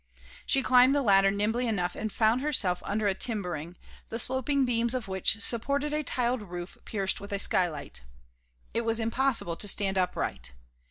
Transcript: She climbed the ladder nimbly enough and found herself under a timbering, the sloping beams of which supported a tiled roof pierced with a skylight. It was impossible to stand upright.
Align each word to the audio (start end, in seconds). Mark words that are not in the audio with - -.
She 0.47 0.63
climbed 0.63 0.95
the 0.95 1.03
ladder 1.03 1.29
nimbly 1.29 1.67
enough 1.67 1.95
and 1.95 2.11
found 2.11 2.41
herself 2.41 2.81
under 2.87 3.05
a 3.05 3.13
timbering, 3.13 3.75
the 4.09 4.17
sloping 4.17 4.65
beams 4.65 4.95
of 4.95 5.07
which 5.07 5.39
supported 5.43 5.93
a 5.93 6.01
tiled 6.03 6.41
roof 6.41 6.75
pierced 6.85 7.21
with 7.21 7.31
a 7.31 7.37
skylight. 7.37 8.01
It 8.73 8.81
was 8.81 8.99
impossible 8.99 9.55
to 9.57 9.67
stand 9.67 9.99
upright. 9.99 10.53